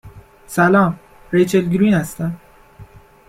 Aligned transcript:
سلام. 0.47 0.99
ریچل 1.33 1.65
گرین 1.69 1.93
هستم 1.93 2.37